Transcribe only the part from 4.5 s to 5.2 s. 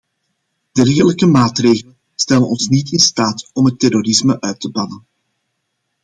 te bannen.